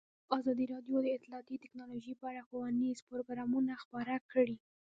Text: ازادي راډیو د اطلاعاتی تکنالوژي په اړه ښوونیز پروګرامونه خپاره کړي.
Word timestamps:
ازادي 0.37 0.65
راډیو 0.73 0.97
د 1.03 1.07
اطلاعاتی 1.17 1.55
تکنالوژي 1.63 2.13
په 2.17 2.25
اړه 2.31 2.45
ښوونیز 2.47 2.99
پروګرامونه 3.09 3.73
خپاره 3.83 4.15
کړي. 4.31 4.55